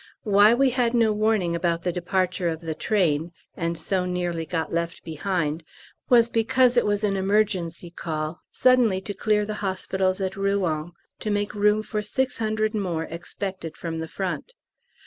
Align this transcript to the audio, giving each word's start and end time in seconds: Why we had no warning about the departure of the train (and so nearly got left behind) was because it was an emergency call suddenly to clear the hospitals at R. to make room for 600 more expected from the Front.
Why 0.23 0.55
we 0.55 0.71
had 0.71 0.95
no 0.95 1.13
warning 1.13 1.55
about 1.55 1.83
the 1.83 1.91
departure 1.91 2.49
of 2.49 2.61
the 2.61 2.73
train 2.73 3.33
(and 3.55 3.77
so 3.77 4.03
nearly 4.03 4.47
got 4.47 4.73
left 4.73 5.03
behind) 5.03 5.63
was 6.09 6.31
because 6.31 6.75
it 6.75 6.87
was 6.87 7.03
an 7.03 7.15
emergency 7.15 7.91
call 7.91 8.41
suddenly 8.51 8.99
to 9.01 9.13
clear 9.13 9.45
the 9.45 9.53
hospitals 9.61 10.19
at 10.19 10.35
R. 10.35 10.89
to 11.19 11.29
make 11.29 11.53
room 11.53 11.83
for 11.83 12.01
600 12.01 12.73
more 12.73 13.03
expected 13.03 13.77
from 13.77 13.99
the 13.99 14.07
Front. 14.07 14.55